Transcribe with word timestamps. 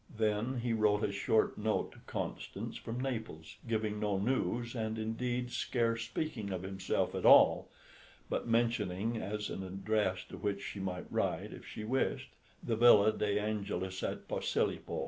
Then 0.17 0.61
he 0.61 0.73
wrote 0.73 1.03
a 1.03 1.11
short 1.11 1.59
note 1.59 1.91
to 1.91 1.99
Constance 2.07 2.75
from 2.75 2.99
Naples, 2.99 3.57
giving 3.67 3.99
no 3.99 4.17
news, 4.17 4.73
and 4.73 4.97
indeed, 4.97 5.51
scarce 5.51 6.05
speaking 6.05 6.49
of 6.49 6.63
himself 6.63 7.13
at 7.13 7.23
all, 7.23 7.69
but 8.27 8.47
mentioning 8.47 9.17
as 9.17 9.51
an 9.51 9.61
address 9.61 10.23
to 10.29 10.37
which 10.37 10.63
she 10.63 10.79
might 10.79 11.05
write 11.11 11.53
if 11.53 11.67
she 11.67 11.83
wished, 11.83 12.31
the 12.63 12.75
Villa 12.75 13.13
de 13.15 13.39
Angelis 13.39 14.01
at 14.01 14.27
Posilipo. 14.27 14.99